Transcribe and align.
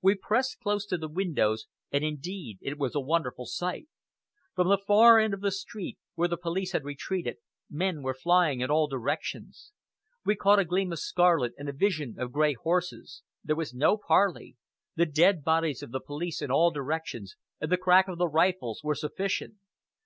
We 0.00 0.14
pressed 0.14 0.60
close 0.60 0.86
to 0.86 0.96
the 0.96 1.10
windows, 1.10 1.66
and 1.92 2.02
indeed 2.02 2.56
it 2.62 2.78
was 2.78 2.94
a 2.94 3.00
wonderful 3.02 3.44
sight. 3.44 3.86
From 4.54 4.68
the 4.70 4.78
far 4.78 5.18
end 5.18 5.34
of 5.34 5.42
the 5.42 5.50
street, 5.50 5.98
where 6.14 6.26
the 6.26 6.38
police 6.38 6.72
had 6.72 6.84
retreated, 6.86 7.36
men 7.68 8.00
were 8.02 8.14
flying 8.14 8.62
in 8.62 8.70
all 8.70 8.86
directions. 8.88 9.72
We 10.24 10.36
caught 10.36 10.58
a 10.58 10.64
gleam 10.64 10.90
of 10.90 11.00
scarlet 11.00 11.52
and 11.58 11.68
a 11.68 11.74
vision 11.74 12.14
of 12.18 12.32
grey 12.32 12.54
horses. 12.54 13.22
There 13.44 13.56
was 13.56 13.74
no 13.74 13.98
parley. 13.98 14.56
The 14.96 15.04
dead 15.04 15.44
bodies 15.44 15.82
of 15.82 15.90
the 15.90 16.00
police 16.00 16.40
in 16.40 16.50
all 16.50 16.70
directions, 16.70 17.36
and 17.60 17.70
the 17.70 17.76
crack 17.76 18.08
of 18.08 18.16
the 18.16 18.26
rifles, 18.26 18.80
were 18.82 18.94
sufficient. 18.94 19.56